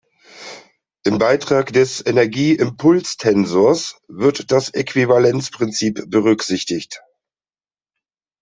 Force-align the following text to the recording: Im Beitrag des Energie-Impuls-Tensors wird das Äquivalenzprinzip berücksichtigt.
Im 1.03 1.19
Beitrag 1.19 1.73
des 1.73 2.03
Energie-Impuls-Tensors 2.03 4.01
wird 4.07 4.51
das 4.51 4.71
Äquivalenzprinzip 4.73 6.09
berücksichtigt. 6.09 7.03